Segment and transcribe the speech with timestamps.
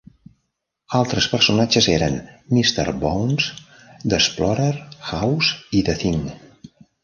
[0.99, 2.15] Altres personatges eren
[2.57, 3.51] Mister Bones,
[4.07, 4.73] the Explorer,
[5.13, 6.21] House i the Thing.